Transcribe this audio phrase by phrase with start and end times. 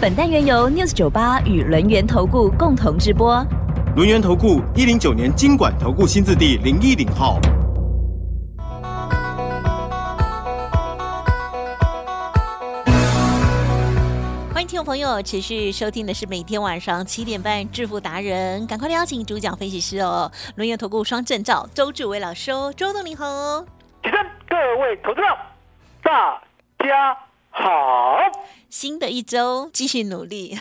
[0.00, 3.44] 本单元由 News 九八与轮源投顾共同直播。
[3.96, 7.40] 轮源投顾一零九年经管投顾新字第零一零号。
[14.54, 23.26] 欢迎听众朋友持续收听的是每天晚上七点半致富达人，赶快邀请主讲分析师哦，轮源投顾双证照周志伟老师哦，周总你好。
[24.04, 24.12] 起身，
[24.48, 25.26] 各位投资者，
[26.04, 26.40] 大
[26.86, 27.16] 家
[27.50, 28.16] 好。
[28.70, 30.58] 新的一周继续努力，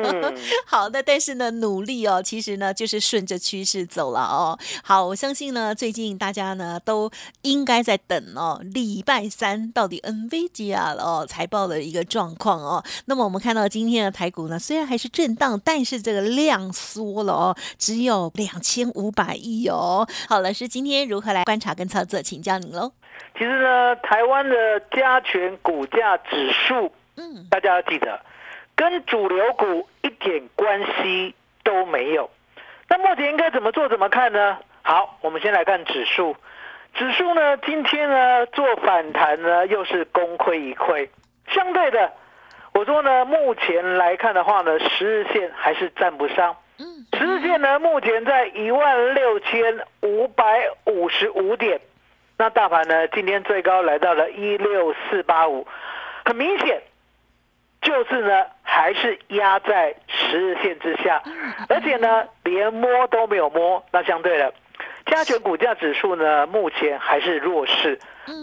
[0.66, 4.58] 好的，但是呢，努力哦，其实呢就是顺着趋势走了哦。
[4.82, 7.10] 好，我相信呢，最近大家呢都
[7.42, 12.82] 应该在等哦，礼拜三到底 NVIDIA 哦财报的一个状况哦。
[13.04, 20.08] 那么我们看到今天的台股呢，虽然还是震荡，但是这个量缩了哦，只有两千五百亿哦。
[20.28, 22.92] 好，老师今天如何来观察跟操作，请教您喽。
[23.36, 24.54] 其实呢，台湾的
[24.96, 26.90] 加权股价指数。
[27.16, 28.20] 嗯，大家要记得，
[28.74, 32.30] 跟主流股一点关系都没有。
[32.88, 33.88] 那目前应该怎么做？
[33.88, 34.58] 怎么看呢？
[34.82, 36.36] 好，我们先来看指数。
[36.94, 41.08] 指数呢，今天呢做反弹呢，又是功亏一篑。
[41.48, 42.12] 相对的，
[42.72, 46.56] 我说呢，目前来看的话呢，十日线还是站不上。
[46.78, 50.44] 嗯，十日线呢，目前在一万六千五百
[50.86, 51.80] 五十五点。
[52.36, 55.66] 那大盘呢，今天最高来到了一六四八五，
[56.24, 56.82] 很明显。
[57.84, 61.22] 就是呢，还是压在十日线之下，
[61.68, 63.84] 而且呢，连摸都没有摸。
[63.92, 64.52] 那相对的，
[65.06, 67.98] 加权股价指数呢，目前还是弱势，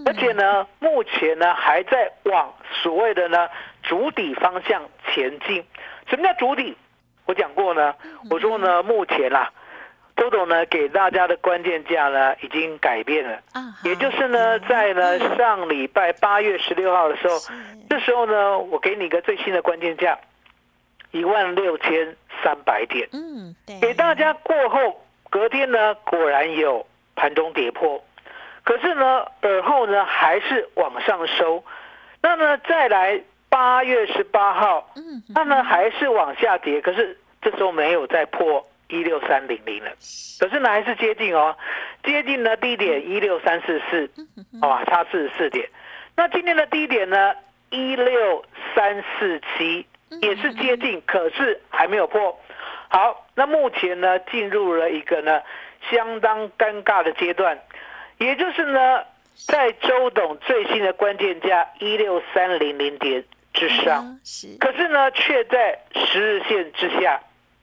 [0.05, 3.49] 而且呢，目前呢，还在往所谓的呢
[3.81, 5.65] 主底方向前进。
[6.07, 6.77] 什么叫主底？
[7.25, 7.95] 我讲过呢，
[8.29, 9.51] 我说呢，目前啦。
[10.17, 13.39] 周董呢给大家的关键价呢已经改变了，
[13.83, 17.39] 也就是呢在呢上礼拜八月十六号的时候，
[17.89, 20.17] 这时候呢我给你个最新的关键价，
[21.11, 23.09] 一万六千三百点。
[23.13, 26.85] 嗯，给大家过后，隔天呢果然有
[27.15, 28.03] 盘中跌破，
[28.63, 31.63] 可是呢耳后呢还是往上收，
[32.21, 33.19] 那呢再来
[33.49, 38.67] 八月十八号，嗯，那呢还是往下跌，可是这时候没有再破。
[38.91, 39.91] 一六三零零了，
[40.39, 41.55] 可是呢还是接近哦，
[42.03, 44.09] 接近呢低点一六三四四，
[44.59, 45.67] 好吧，差四十四点。
[46.15, 47.33] 那今天的低点呢
[47.69, 48.43] 一六
[48.75, 49.87] 三四七
[50.21, 52.37] 也是接近，可是还没有破。
[52.89, 55.41] 好，那目前呢进入了一个呢
[55.89, 57.57] 相当尴尬的阶段，
[58.17, 59.03] 也就是呢
[59.47, 63.23] 在周董最新的关键价一六三零零点
[63.53, 64.19] 之上，
[64.59, 67.21] 可是呢却在十日线之下。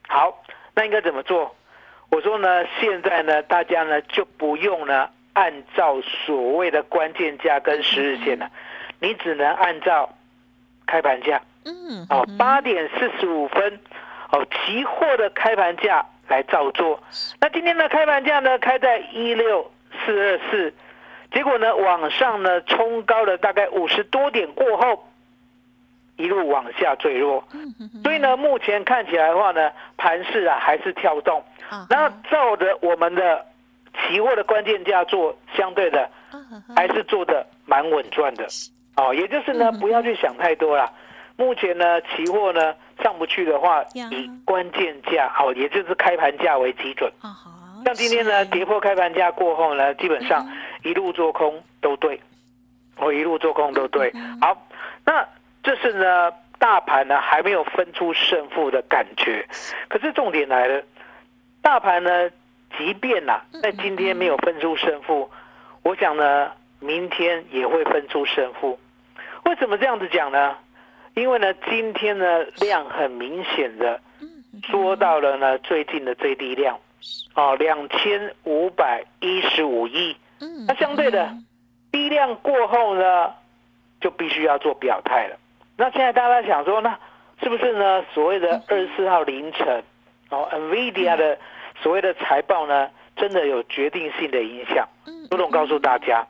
[0.09, 0.43] 好。
[0.79, 1.57] 那应该怎么做？
[2.09, 8.49] 我说呢，现在呢，大家呢就不用呢按照所谓的关键价跟十日线了，
[9.01, 10.09] 你只能按照
[10.87, 13.81] 开盘价，嗯，哦，八点四十五分，
[14.31, 17.03] 哦，期货的开盘价来照做。
[17.41, 19.69] 那今天的开盘价呢，开在一六
[20.07, 20.73] 四二四，
[21.33, 25.08] 结果呢，往上呢冲高了大概五十多点过后。
[26.45, 27.43] 往下坠落，
[28.03, 31.43] 所以呢，目前看起来的话呢，盘势啊还是跳动。
[31.89, 33.45] 那照着我们的
[33.95, 36.09] 期货的关键价做，相对的
[36.75, 38.47] 还是做的蛮稳赚的。
[38.97, 40.91] 哦，也就是呢，不要去想太多了。
[41.37, 47.13] 目前呢，期货呢上不去的话，以关键价好，也就是开盘价为基准。
[47.85, 50.47] 像今天呢，跌破开盘价过后呢，基本上
[50.83, 52.21] 一路做空都对，
[52.97, 54.13] 我一路做空都对。
[54.41, 54.67] 好，
[55.05, 55.27] 那。
[55.69, 59.47] 这是呢，大盘呢还没有分出胜负的感觉，
[59.89, 60.83] 可是重点来了，
[61.61, 62.31] 大盘呢，
[62.79, 65.31] 即便呐在今天没有分出胜负，
[65.83, 66.51] 我想呢，
[66.81, 68.81] 明天也会分出胜负。
[69.45, 70.57] 为什么这样子讲呢？
[71.13, 74.01] 因为呢，今天呢量很明显的
[74.71, 76.81] 说到了呢最近的最低量，
[77.35, 80.17] 哦，两千五百一十五亿。
[80.67, 81.31] 那相对的
[81.93, 83.35] 低量过后呢，
[84.01, 85.37] 就必须要做表态了。
[85.81, 86.99] 那现在大家想说，那
[87.41, 88.05] 是不是呢？
[88.13, 89.81] 所谓的二十四号凌晨，
[90.29, 91.39] 哦，NVIDIA 的
[91.81, 94.89] 所谓的财报呢，真的有决定性的影响。
[95.31, 96.27] 朱总告诉大家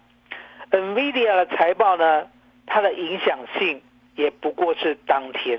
[0.70, 2.26] ，NVIDIA 的财报呢，
[2.66, 3.80] 它的影响性
[4.16, 5.58] 也不过是当天。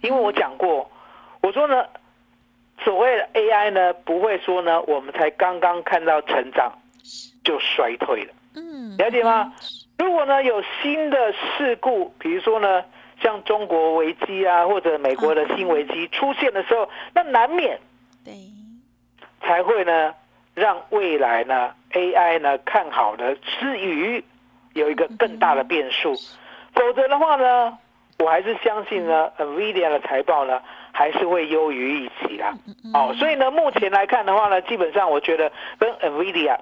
[0.00, 0.90] 因为我讲过，
[1.42, 1.84] 我说呢，
[2.82, 6.72] 所谓的 AI 呢，不会说呢，我们才刚刚看到成长
[7.44, 8.32] 就衰退了。
[8.54, 9.52] 嗯，了解吗？
[9.98, 12.84] 如果呢有新的事故，比如说呢，
[13.20, 17.78] 像中国危机啊，或者美国的新危机出现的时候，那难免
[18.24, 18.34] 对，
[19.40, 20.14] 才会呢
[20.54, 24.22] 让未来呢 AI 呢看好的之余，
[24.74, 26.14] 有一个更大的变数。
[26.74, 27.78] 否则的话呢，
[28.18, 30.60] 我还是相信呢，NVIDIA 的财报呢
[30.92, 32.52] 还是会优于预期啦。
[32.92, 36.58] 哦，所以呢，目前来看的话呢，基本上我觉得跟 NVIDIA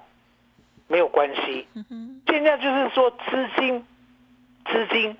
[0.88, 1.66] 没有关系。
[2.26, 3.84] 现在就是说资金，
[4.66, 5.16] 资金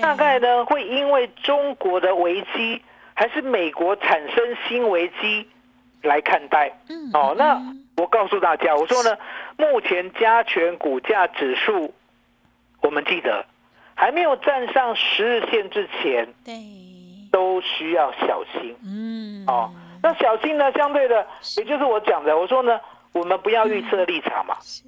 [0.00, 2.82] 大概呢会因为中国的危机，
[3.14, 5.48] 还是美国产生新危机
[6.02, 6.72] 来看待。
[6.88, 9.16] 嗯，哦，那嗯我告诉大家，我说呢，
[9.56, 11.94] 目前加权股价指数，
[12.82, 13.46] 我们记得
[13.94, 16.54] 还没有站上十日线之前，对，
[17.32, 18.76] 都需要小心。
[18.84, 21.26] 嗯，哦，那小心呢，相对的，
[21.56, 22.78] 也就是我讲的，我说呢，
[23.12, 24.58] 我们不要预测立场嘛。
[24.60, 24.82] 是，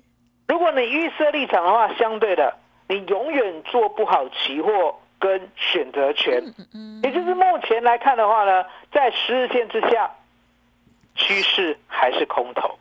[0.48, 2.56] 如果你预设立场的话，相对的，
[2.88, 6.42] 你永远做不好期货跟选择权。
[7.02, 10.10] 也就是目前来看的话呢，在十日线之下，
[11.14, 12.78] 趋势还是空头。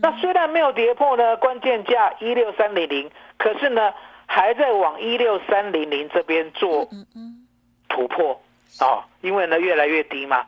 [0.00, 3.92] 那虽然没有跌破呢关键价一六三零零，可是呢
[4.26, 6.88] 还在往一六三零零这边做
[7.88, 8.40] 突破
[8.80, 10.46] 哦，因为呢越来越低嘛。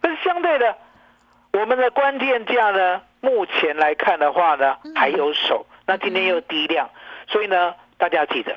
[0.00, 0.76] 可是相对的，
[1.52, 6.88] 我们的关键价呢，目前来看的话呢还有手，那今天又低量，
[7.28, 8.56] 所以呢大家记得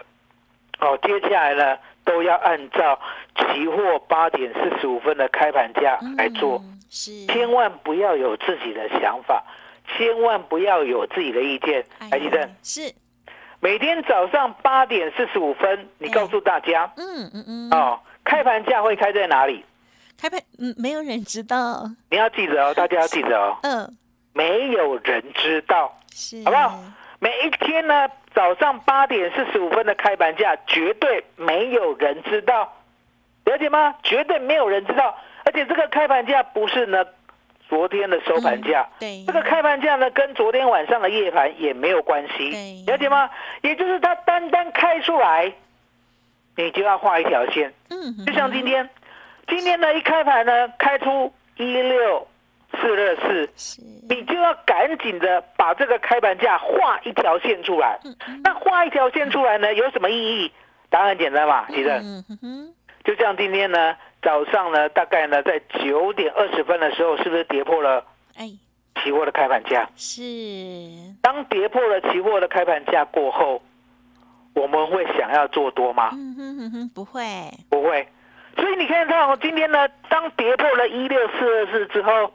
[0.79, 2.99] 哦，接下来呢都要按照
[3.35, 6.57] 期货八点四十五分的开盘价来做。
[6.63, 9.43] 嗯，是，千万不要有自己的想法，
[9.87, 11.83] 千万不要有自己的意见。
[11.99, 12.93] 哎台积电是，
[13.59, 19.65] 每天早上八点四十五分，你告诉大家嗯嗯嗯，哦，开盘价会开在哪里？
[20.19, 23.97] 开盘，嗯，没有人知道，你要记得哦，大家要记得哦，嗯，
[24.33, 25.93] 没有人知道。
[26.13, 26.79] 是，好不好？
[27.19, 32.73] 每一天呢，早上八点四十五分的开盘价，绝对没有人知道，
[33.45, 33.95] 了解吗？
[34.03, 37.03] 绝对没有人知道，而且这个开盘价不是呢
[37.67, 43.29] 昨天的收盘价，对，这个开盘价呢，跟昨天晚上的夜盘也没有关系，了解吗？
[43.61, 45.51] 也就是它单单开出来，
[46.55, 48.87] 你就要画一条线，嗯，就像今天，
[49.47, 52.27] 今天呢一开盘呢，开出一六
[52.81, 57.99] 四二四，是，你就要赶紧的把这个开盘价画一条线出来。
[58.03, 60.51] 嗯那画一条线出来呢，有什么意义？
[60.89, 62.01] 答案很简单嘛，其实
[63.03, 68.03] 就像今天呢早上呢，大概呢在九点二十分的时候，是不是跌破了
[68.37, 68.49] 哎，
[69.01, 69.89] 期货的开盘价？
[69.95, 70.21] 是，
[71.21, 73.61] 当跌破了期货的开盘价过后，
[74.53, 76.09] 我们会想要做多吗？
[76.13, 77.23] 嗯哼哼哼，不会，
[77.69, 78.07] 不会。
[78.55, 82.31] 所以你看到今天呢，当跌破了一六四二四之后，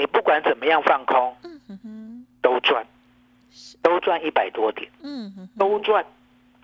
[0.00, 1.36] 你不管怎么样放空，
[2.40, 2.82] 都赚，
[3.82, 4.90] 都赚一百多点，
[5.58, 6.02] 都赚，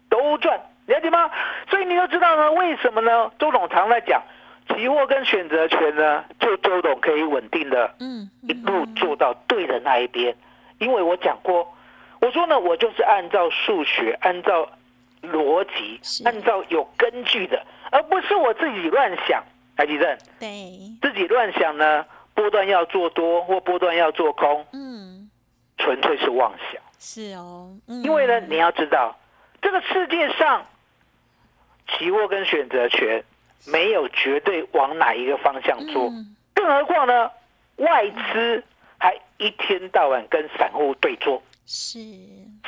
[0.09, 1.31] 都赚，了解吗？
[1.69, 3.31] 所以你就知道呢，为什么呢？
[3.39, 4.23] 周董常在讲，
[4.69, 10.35] 期货跟选择权呢，就周董可以稳定的嗯，一路做到对的那一边，
[10.79, 11.77] 因为我讲过，
[12.23, 14.67] 我说呢，我就是按照数学，按照
[15.21, 19.45] 逻辑，按照有根据的，而不是我自己乱想。
[19.77, 20.49] 台积电对，
[21.03, 22.03] 自己乱想呢，
[22.37, 25.29] 波段要做多或波段要做空，嗯，
[25.79, 26.81] 纯粹是妄想。
[27.01, 28.03] 是哦，嗯。
[28.05, 29.19] 因为呢，你要知道，
[29.61, 30.65] 这个世界上
[31.89, 33.25] 期货跟选择权
[33.67, 36.37] 没有绝对往哪一个方向做，嗯。
[36.55, 37.31] 更何况呢，
[37.77, 38.63] 外资
[38.99, 41.99] 还一天到晚跟散户对坐，是，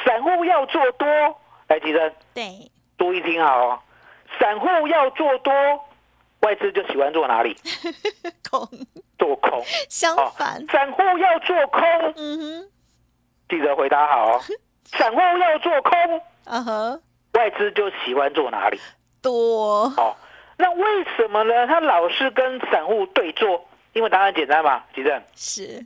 [0.05, 1.07] 散户要做多，
[1.69, 3.81] 来，提升对，注意听好哦，
[4.39, 5.53] 散户要做多，
[6.41, 7.57] 外资就喜欢做哪里？
[8.51, 8.69] 空，
[9.19, 9.63] 做空。
[9.89, 11.83] 相哦反，散户要做空，
[12.17, 12.71] 嗯哼，
[13.49, 14.41] 记得回答好哦。
[14.87, 17.01] 散户要做空，啊呵，
[17.35, 18.81] 外资就喜欢做哪里？
[19.21, 20.17] 多，哦，
[20.57, 21.67] 那为什么呢？
[21.67, 25.85] 他老是跟散户对做，因为答案简单嘛，吉正，是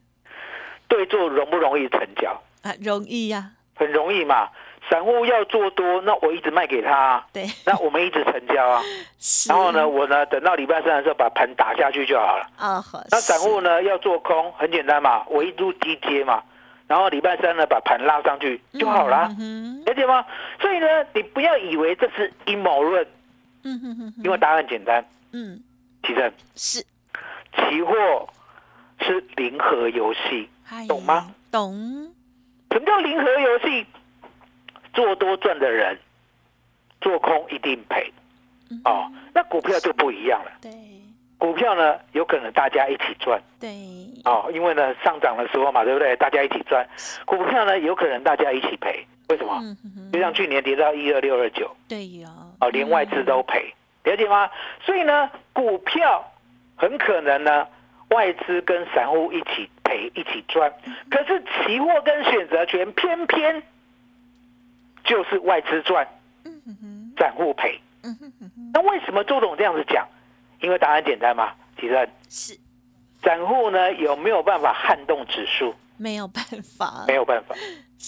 [0.87, 2.31] 对做容不容易成交？
[2.63, 4.51] 啊，容易呀，很容易嘛。
[4.91, 8.83] 散户要做多，那我一直卖给他、啊，对，那我们一直成交啊。
[9.49, 12.47] 然后呢，我呢等到礼拜三的时候把盘打下去就好了。
[12.57, 16.43] 啊呵，那散户，呢要做空，很简单嘛，我一路低接嘛，
[16.89, 19.29] 然后礼拜三呢把盘拉上去就好了，
[19.87, 20.25] 了解吗？
[20.61, 23.07] 所以呢，你不要以为这是阴谋论，
[23.65, 25.63] 嗯哼哼哼，因为答案简单，嗯，
[26.03, 26.85] 其实是，
[27.57, 28.29] 期货
[29.01, 30.49] 是零和游戏，
[30.89, 31.33] 懂吗？
[31.51, 32.13] 懂，
[32.71, 33.87] 什么叫零和游戏？
[34.93, 35.99] 做多赚的人，
[37.01, 38.13] 做空一定赔
[38.71, 39.11] 嗯哦。
[39.35, 40.71] 那股票就不一样了，对，
[41.39, 43.41] 股票票呢，有可能大家一起赚。
[43.61, 43.71] 对。
[44.25, 46.17] 哦，因为呢上涨的时候嘛，对不对？
[46.17, 46.87] 大家一起赚。
[47.25, 49.07] 股票呢，有可能大家一起赔。
[49.29, 49.61] 为什么？
[50.13, 51.71] 就像去年跌到一二六二九。
[51.89, 52.29] 对呀。
[52.61, 53.73] 哦，连外资都赔，
[54.05, 54.51] 了解吗？
[54.85, 56.25] 所以呢，股票
[56.77, 57.67] 很可能呢，
[58.11, 60.73] 外资跟散户一起赔，一起赚。
[61.11, 63.63] 可是期货跟选择权偏偏
[65.05, 66.07] 就是外资赚，
[67.19, 67.81] 散户赔。
[68.73, 70.07] 那为什么周董这样子讲？
[70.61, 72.59] 因为答案简单嘛，提问是
[73.23, 75.75] 散户呢有没有办法撼动指数？
[75.97, 77.55] 没有办法，没有办法。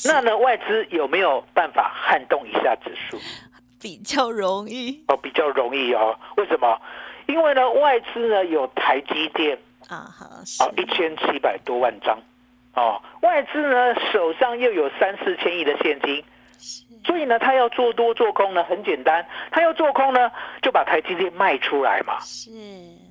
[0.05, 3.19] 那呢外资有没有办法撼动一下指数？
[3.81, 6.19] 比较容易哦，比较容易哦。
[6.37, 6.81] 为什么？
[7.27, 9.59] 因为呢外资呢有台积电
[9.89, 12.19] 啊，好，哦一千七百多万张
[12.75, 16.25] 哦，外资呢手上又有三四千亿的现金。
[17.05, 19.27] 所以呢，他要做多做空呢，很简单。
[19.51, 20.31] 他要做空呢，
[20.63, 22.19] 就把台积电卖出来嘛。
[22.21, 22.51] 是。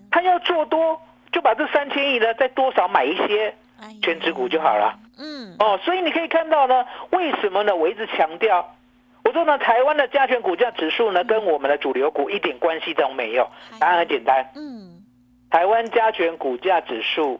[0.10, 1.00] 他要做多，
[1.32, 3.54] 就把这三千亿呢，再多少买一些
[4.02, 4.98] 全值股就好了。
[5.20, 5.56] 嗯。
[5.60, 7.76] 哦，所以你可以看到呢，为什么呢？
[7.76, 8.76] 我一直强调，
[9.24, 13.48] 我说呢，台湾的加权股价指数呢，跟我们的主流股一点关系都没有。
[13.80, 14.50] 答案很简单。
[14.56, 15.04] 嗯。
[15.52, 17.40] 台湾加权股价指数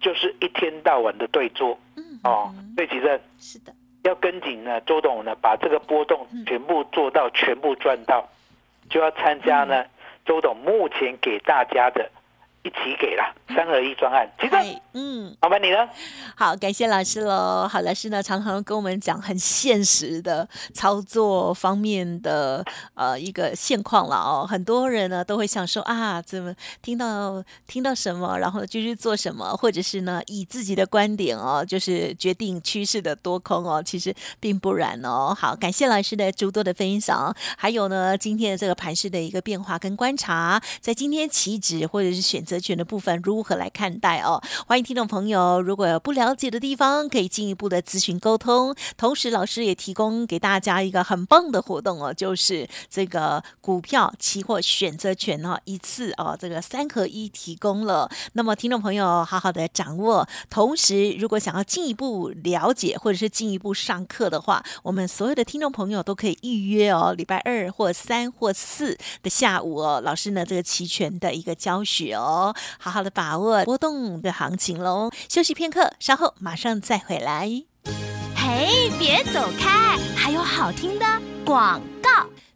[0.00, 1.78] 就是一天到晚的对坐。
[1.96, 2.02] 嗯。
[2.24, 3.20] 哦，对其正。
[3.38, 3.72] 是的。
[4.06, 8.28] 要跟紧呢，周董呢，把这个波动全部做到，全部赚到，
[8.88, 9.84] 就要参加呢，
[10.24, 12.08] 周董目前给大家的。
[12.66, 13.22] 一起给了
[13.54, 15.88] 三合一专案，其实嗯，老板，你呢？
[16.34, 17.68] 好，感谢老师喽。
[17.68, 24.44] 好，老师呢常常跟我们讲很现实的操作方面的呃一个现况了哦。
[24.44, 33.80] 很多人呢都会想说啊，怎么听到听到什么，然后就去做什么，或者是呢以自己的观点哦，就是决定趋势的多空哦。
[33.80, 35.32] 其实并不然哦。
[35.38, 42.55] 好，感谢老师的诸多的分享，还有呢今天的这个盘势的一个变化跟观察，在今天起止或者是选择。
[42.60, 44.42] 权的部分如何来看待哦？
[44.66, 48.74] 欢迎听众朋友，如果有不了解的地方，可以进一步的咨询沟通。
[48.96, 58.10] 同时，老师也提供给大家一个很棒的活动哦，就是这个股票期货选择权哦，一次哦，这个三合一提供了。
[58.34, 60.28] 那么，听众朋友好好的掌握。
[60.50, 72.35] 同时，如果想要进一步了解或者是进一步上课的话，我们所有的听众朋友都可以预约哦，礼拜二或三或四的下午哦，老师呢这个期权的一个教学哦。
[72.78, 77.48] 好好的把握波动的行情喽，休息片刻，稍后马上再回来。
[78.36, 81.04] 嘿，别走开，还有好听的
[81.44, 81.80] 广。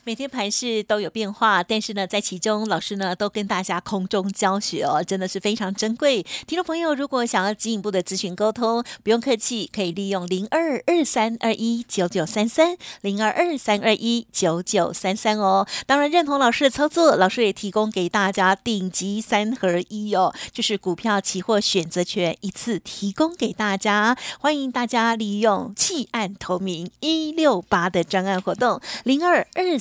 [0.03, 6.23] 每天盘市都有变化，但是呢，在其中老师呢都跟大家空中教学哦，真的是非常珍贵。
[6.47, 15.67] 听众朋友，如果想要进一步的咨询沟通，不用客气，可以利用零二二三二一九九三三零二二三二一九九三三哦。
[15.87, 29.79] 当然认同老师的操作，老师也提供给大家顶级三合一哦，就是股票、期货、选择权一次提供给大家，欢迎大家利用弃暗投明一六八的专案活动零二二。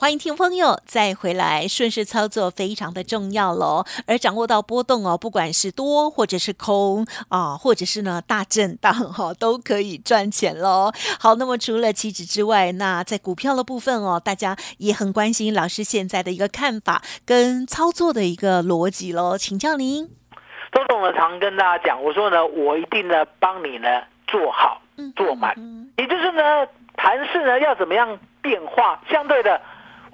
[0.00, 3.84] 欢迎听众朋友再回来，顺势操作非常的重要喽。
[4.06, 10.92] 而掌握到波动哦，不管是多或者是空啊，或者是呢大震荡哈，都可以赚钱喽。
[11.18, 20.06] 好，那么除了期指之外，那在股票的部分哦，大家也很关心老师现在的一个看法跟操作的一个逻辑喽，请教您。
[20.70, 23.88] 周总呢常跟大家讲，我说呢，我一定呢帮你呢
[24.28, 24.80] 做好
[25.16, 25.56] 做满，
[25.96, 26.64] 也就是呢
[26.94, 29.60] 盘势呢要怎么样变化，相对的。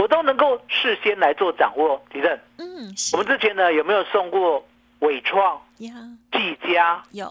[0.04, 2.30] 我都能够事先来做掌握，提正。
[2.58, 4.62] 嗯，我们之前呢有没有送过
[4.99, 7.26] 伟创、技嘉、有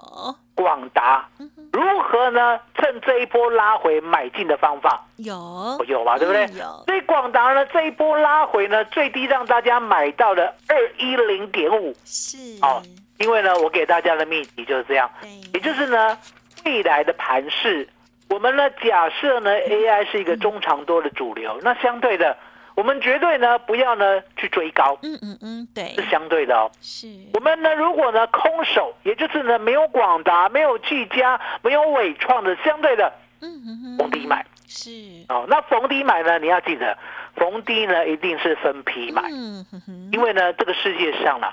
[0.56, 1.30] 广达？
[1.72, 2.60] 如何呢？
[2.74, 5.06] 趁这一波拉回买进的方法？
[5.18, 6.48] 有有吧，对不对？
[6.58, 6.84] 有。
[6.88, 11.94] 所以广达呢这一波拉回呢，最低让大家买到了二一零点五。
[12.03, 12.58] 是。
[12.63, 12.82] 哦，
[13.20, 15.08] 因为呢，我给大家的秘籍就是这样。
[15.53, 16.18] 也就是呢，
[16.65, 17.88] 未来的盘势，
[18.30, 22.36] 我们呢假设呢 AI 是一个中长多的主流，那相对的。
[22.75, 26.72] 我们绝对呢，不要呢去追高，嗯嗯嗯，对，是相对的哦。
[26.82, 34.46] 是，我们呢，如果呢空手，也就是呢没有广达、没有技嘉、没有伟创的相对的，嗯嗯嗯，逢低买。
[34.68, 34.89] 是。
[35.30, 35.46] 哦。
[35.48, 36.98] 那逢低买呢，你要记得，
[37.36, 41.48] 逢低呢一定是分批买，嗯哼哼因为呢这个世界上呢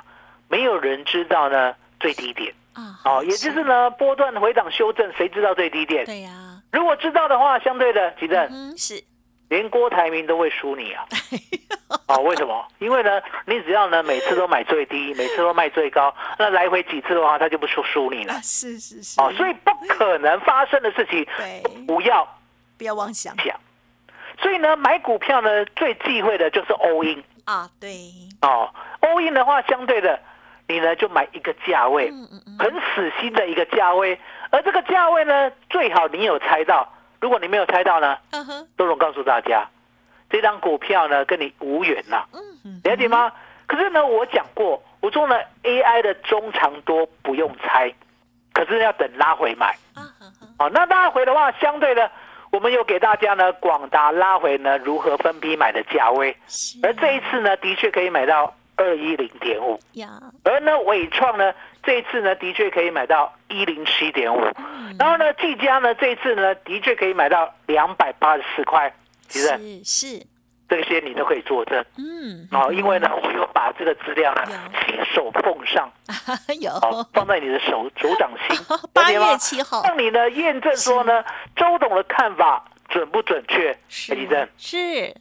[0.48, 2.54] 没有人知道呢最低点。
[2.72, 6.06] 啊，哦，也就是呢波段回档修正，谁知道最低点？
[6.06, 9.02] 对呀，如果知道的话，相对的，吉正嗯是，
[9.50, 11.04] 连郭台铭都会输你啊！
[12.07, 12.64] 哦，为什么？
[12.78, 18.40] 因为呢，你只要呢每次都买最低，每次都卖最高，那来回几次的话，他就不输输你了啊。
[18.42, 21.26] 是是是，哦，所以不可能发生的事情，
[21.85, 22.26] 不要
[22.78, 23.59] 不要妄想想。
[24.40, 27.90] 所以呢，买股票呢最忌讳的就是 all in 啊，对，
[28.42, 30.21] 哦，all in 的话，相对的，
[30.69, 32.09] 你呢就买一个价位，
[32.57, 34.16] 很死心的一个价位，
[34.50, 36.88] 而这个价位呢，最好你有猜到。
[37.20, 39.68] 如果你没有猜到呢，嗯哼，周总告诉大家，
[40.30, 42.24] 这张股票呢跟你无缘呐、
[42.84, 43.32] 了解吗？
[43.66, 47.92] 可是呢，我讲过，我做了，AI 的中长多不用猜，
[48.52, 49.76] 可是要等拉回买。
[49.94, 50.08] 啊
[50.58, 52.10] 好，那拉回的话，相对的，
[52.50, 56.36] 我们有给大家呢，广达拉回呢如何分批买的价位，
[56.82, 64.96] 而这一次呢，的确可以买到二一零点五，呀，而呢伟创呢这一次呢，的确可以买到一零七点五，嗯。
[64.99, 68.90] 然后呢技嘉呢这一次呢，的确可以买到两百八十四块，
[69.28, 69.49] 其实
[69.84, 70.26] 是是，
[70.66, 71.84] 这些你都可以作证。
[71.99, 74.42] 嗯，哦，因为呢，我有把这个资料呢
[74.87, 75.92] 亲手奉上，
[76.58, 76.72] 有。
[76.72, 78.58] 哦，放在你的手手掌心，
[78.94, 79.20] 八月？
[79.37, 79.82] 七号。
[79.84, 81.22] 让你呢验证说呢，
[81.54, 83.76] 周董的看法准不准确？
[83.90, 84.16] 是。
[84.56, 85.14] 是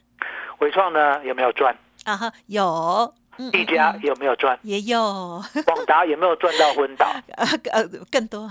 [0.60, 1.76] 伟创呢有没有赚？
[2.04, 4.58] 啊哈，有，嗯技嘉嗯嗯有没有赚？
[4.62, 7.06] 也有， 广达有没有赚到昏倒？
[7.36, 8.48] 呃呃更多，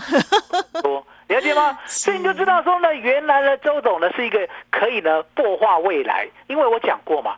[0.81, 1.77] 多了解吗？
[1.85, 7.37] 所以你就知道说呢，原来呢，周董呢是一个可以呢擘画未来，因为我讲过嘛，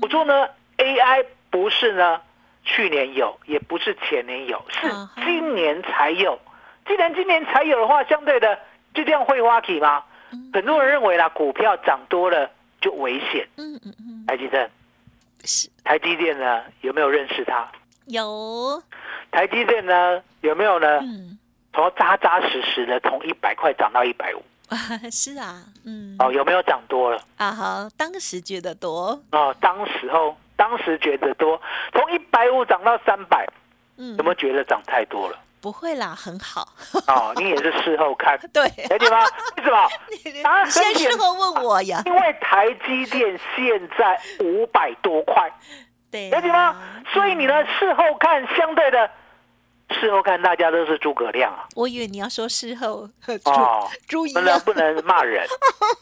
[0.00, 0.46] 我说呢
[0.78, 2.20] ，AI 不是呢
[2.64, 4.88] 去年有，也不是前年有，是
[5.24, 6.38] 今年才有。
[6.86, 8.58] 既然今年才有的话，相对的
[8.94, 10.02] 就这样会挖起吗？
[10.32, 13.46] 嗯很多人认为啦，股票涨多了就危险。
[13.56, 14.70] 嗯嗯嗯，台积电，
[15.44, 17.70] 是台积电呢有没有认识他？
[18.06, 18.82] 有，
[19.30, 20.98] 台积电呢有没有呢？
[21.00, 21.38] 嗯
[21.76, 24.78] 从扎扎实实的从一百块涨到一百五啊
[25.10, 27.20] 是啊，嗯哦，有没有涨多了？
[27.36, 31.60] 啊好，当时觉得多，哦，当时候当时觉得多，
[31.92, 33.44] 从一百五涨到三百，
[33.96, 35.36] 嗯有没有觉得涨太多了？
[35.64, 36.68] 不会啦，很好，
[37.08, 39.24] 哦，你也是事后看， 对，了解吗？
[39.56, 39.88] 为什么？
[40.42, 45.50] 答 案你先事后问我呀，因为台积电现在五百多块，
[46.10, 46.76] 对，了解吗？
[47.14, 49.10] 所以你呢，事后看相对的，
[49.92, 51.64] 事后看大家都是诸葛亮啊。
[51.74, 53.08] 我以为你要说事后
[53.42, 55.46] 猪哦，猪一样，不能骂人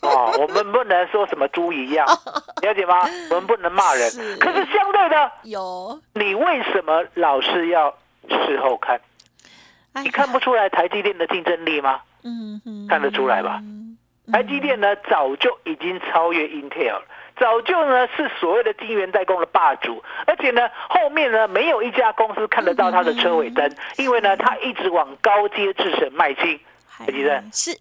[0.02, 2.04] 哦，我们不能说什么猪一样，
[2.62, 2.96] 了解吗？
[3.30, 4.34] 我们不能骂人是。
[4.38, 7.94] 可是相对的，有，你为什么老是要
[8.28, 9.00] 事后看？
[9.92, 12.00] 哎你看不出来台积电的竞争力吗？
[12.88, 13.98] 看得出来吧嗯
[14.32, 17.02] 台积电呢，早就已经超越 Intel 了。
[17.36, 26.60] 早就呢是所谓的晶圆代工的霸主，而且呢后面呢没有一家公司看得到它的车尾灯，因为呢它一直往高阶制程迈进。
[26.98, 27.76] 台积电是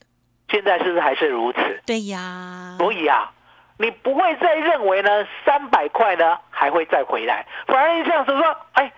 [0.50, 1.60] 现在是不是还是如此？
[1.86, 3.32] 对呀，所以啊，
[3.78, 8.92] 你不会再认为呢三百块呢还会再回来，反而这样子说，哎，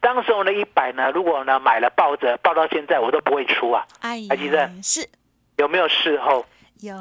[0.00, 5.08] 当时候呢一百呢，如果呢买了抱着抱到现在我都不会出啊，哎台积电呀，是。
[5.56, 6.46] 有没有事后？
[6.80, 6.94] 有，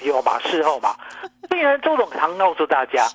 [0.00, 0.96] 有嘛，事后嘛。
[1.50, 3.06] 所以呢，周总常告诉大家，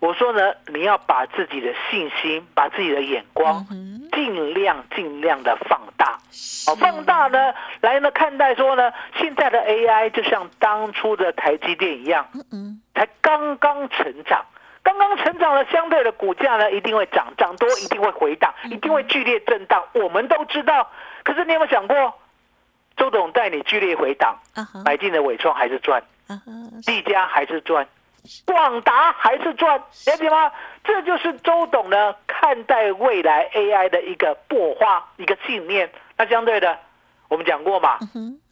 [0.00, 6.18] 我说呢，你要把自己的信心，把自己的眼光嗯，尽量尽量的放大。
[6.66, 14.44] 哦，放大呢，来呢看待说呢，现在的 AI 就像当初的台积电一样，嗯嗯，才刚刚成长，
[14.84, 20.88] 刚刚成长了，相对的股价呢一定会涨，涨多一定会回档，一定会剧烈震荡，我们都知道。
[21.24, 22.14] 可是你有没有想过，
[22.96, 24.38] 周董带你剧烈回档，
[24.84, 27.88] 买进的伟创还是赚，啊哈，技嘉还是赚，
[28.44, 30.52] 广达还是赚，了解吗？
[30.84, 35.90] 这就是周董呢看待未来 AI 的一个擘画，一个信念。
[36.16, 36.78] 那相对的，
[37.28, 37.98] 我们讲过嘛，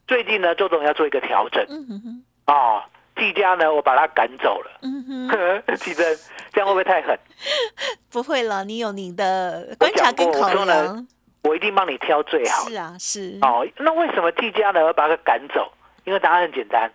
[0.08, 1.62] 最近呢，周董要做一个调整。
[1.68, 2.82] 嗯哼哼，哦，
[3.22, 4.70] 技嘉呢，我把他赶走了。
[4.82, 6.04] 嗯哼， 记得
[6.52, 7.16] 这样会不会太狠？
[8.10, 11.06] 不会了，你有你的我观察跟考量，
[11.44, 12.70] 我一定帮你挑最好的。
[12.70, 14.84] 是啊，是，哦，那为什么技嘉呢？
[14.84, 15.70] 我把它赶走？
[16.04, 16.90] 因为答案很简单，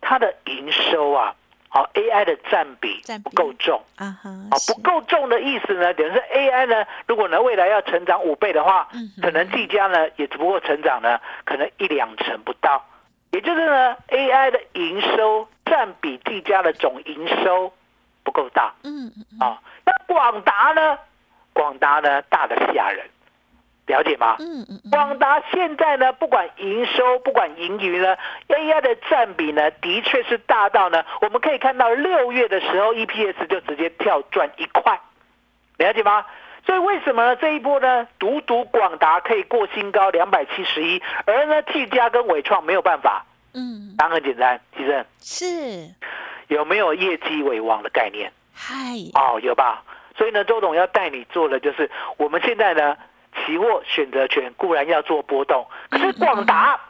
[0.00, 1.34] 它的营收啊，
[1.68, 3.82] 好、AI 的占比不够重。
[3.96, 12.82] 啊哈，啊，是不够重的意思呢，等于是 AI 呢，如果呢未来要成长五倍的话，嗯可能技嘉呢也只不过成长呢可能一两成不到，
[13.32, 17.72] 也就是呢 AI 的营收占比技嘉的总营收
[18.24, 19.60] 不够大嗯啊。
[19.84, 20.98] 那广达呢，
[21.52, 23.04] 广达呢大的吓人，
[23.86, 24.36] 了解吗？
[24.38, 28.16] 嗯嗯嗯，广达现在呢，不管营收，不管盈余呢
[28.48, 34.98] ，AI 的占比呢，的确是大到呢，我们可以看到六月的时候，EPS 就直接跳赚一块，
[35.78, 36.24] 了解吗？
[36.64, 37.36] 所以为什么呢？
[37.36, 43.24] 这一波呢，独独广达可以过新高两百七十一，而呢 T 加跟伟创没有办法。
[43.56, 45.04] 嗯，答案很简单，其实。
[45.20, 45.94] 是，
[46.48, 48.30] 有没有业绩为王的概念？
[48.54, 48.74] 嗨，
[49.14, 49.82] 哦，有吧？
[50.16, 52.96] 所以呢，周董要带你做的就是，我们现在呢，
[53.34, 56.80] 期货选择权固然要做波动，可是广达，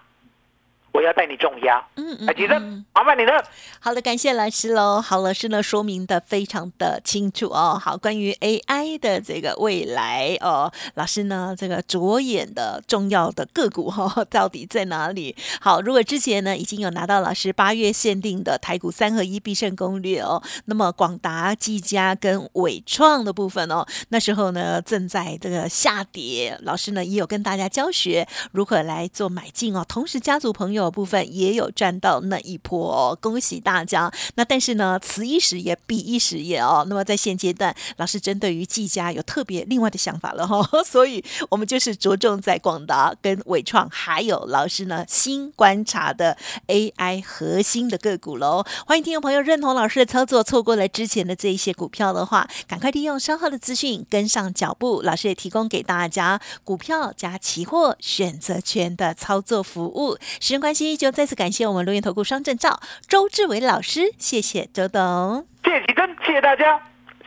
[0.97, 1.79] 我要带你重压。
[1.97, 3.45] 嗯嗯哎，吉正嗯，麻烦你了。
[3.79, 4.99] 好的，感谢老师喽。
[4.99, 7.79] 好，老师呢说明的非常的清楚哦。
[7.79, 15.37] 好，关于 AI 的这个未来哦，老师呢这个着眼的重要的个股哈、哦， 到底在哪里？
[15.61, 34.13] 好，如果之前呢已经有拿到老师八月限定的台股三合一必胜攻略哦，那么广达、技嘉跟伟创的部分哦，那时候呢正在这个下跌，老师呢也有跟大家教学如何来做买进哦，同时家族朋友部分也有赚到那一波哦，恭喜大家！
[34.35, 36.85] 那但是呢，此一时也彼一时也哦。
[36.89, 46.37] 那么在现阶段，老师针对于技嘉有特别另外的想法了哈、哦， 所以我们就是着重在广达跟伟创，还有老师呢新观察的
[46.69, 48.65] AI 核心的个股喽。
[48.87, 55.03] 欢迎听众朋友认同老师的操作，错过了之前的这一些股票的话，赶快利用稍后的资讯跟上脚步。
[55.03, 60.17] 老师也提供给大家股票加期货选择权的操作服务。
[60.41, 65.47] 时间关系，就再次感谢我们录音投顾双证照周志伟老师，谢谢周董。
[65.63, 65.87] 谢谢
[66.27, 66.81] 谢谢大家，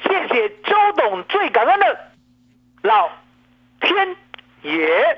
[0.04, 1.86] 谢谢周董，最感恩的
[2.82, 3.08] 老
[3.80, 4.14] 天
[4.64, 5.18] 爷。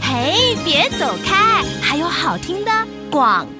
[0.00, 2.70] 嘿，别走开，还有好听的
[3.10, 3.57] 广告。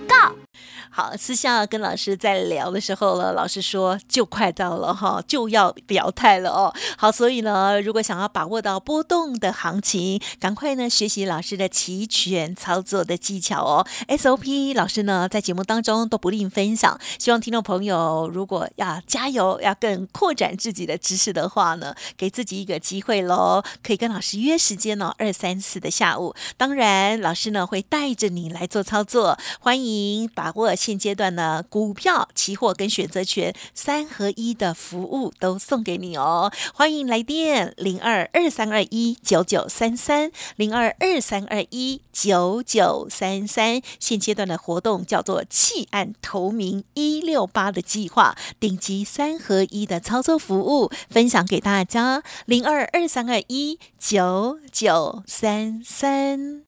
[0.98, 6.74] 好，私下跟老师在聊的时候呢，老师说就快到了哈，就要表态了哦。
[6.96, 13.86] 好，所以呢，如果想要把握到波动的行情，赶快呢学习老师的齐全操作的技巧哦。
[14.08, 26.34] SOP 老师呢在节目当中都不吝分享，希望听众朋友如果要加油，要更扩展自己的知识的话呢，给自己一个机会喽，可以跟老师约时间哦，二三四的下午。
[26.56, 36.50] 当然，老师呢会带着你来做操作，欢迎把握现阶段呢股票、期货跟选择权三合一的服务都送给你哦。
[36.72, 43.82] 欢迎来电零二二三二一九九三三零二二三二一九九三三。
[44.00, 56.67] 现阶段的活动叫做弃暗投明一六八的计划，顶级三合一的操作服务分享给大家零二二三二一九九三三。